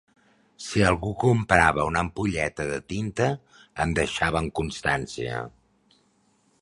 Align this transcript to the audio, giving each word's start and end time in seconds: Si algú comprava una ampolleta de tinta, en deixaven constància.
Si 0.67 0.79
algú 0.91 1.11
comprava 1.23 1.85
una 1.89 2.01
ampolleta 2.05 2.67
de 2.71 2.79
tinta, 2.93 3.29
en 3.85 3.93
deixaven 4.01 4.49
constància. 4.61 5.45